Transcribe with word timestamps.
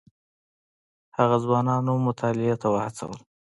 هغه 1.17 1.37
ځوانان 1.43 1.83
مطالعې 2.07 2.55
ته 2.61 2.67
وهڅول. 2.73 3.17